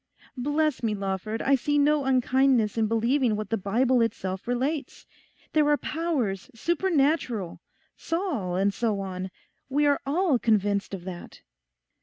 [0.39, 5.05] Bless me, Lawford, I see no unkindness in believing what the Bible itself relates.
[5.53, 7.61] There are powers supernatural.
[7.97, 9.29] Saul, and so on.
[9.69, 11.41] We are all convinced of that.